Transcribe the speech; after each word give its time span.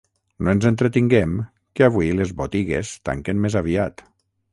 No 0.45 0.53
ens 0.55 0.63
entretinguem, 0.69 1.35
que 1.79 1.85
avui 1.87 2.09
les 2.21 2.31
botigues 2.39 2.95
tanquen 3.11 3.45
més 3.45 3.59
aviat. 3.63 4.03